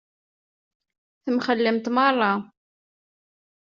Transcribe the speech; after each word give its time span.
Temxellemt 1.23 1.85
meṛṛa. 1.95 2.31